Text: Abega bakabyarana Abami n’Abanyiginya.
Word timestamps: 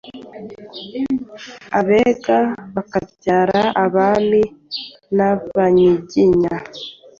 Abega 1.79 2.37
bakabyarana 2.75 3.67
Abami 3.83 4.41
n’Abanyiginya. 5.15 6.55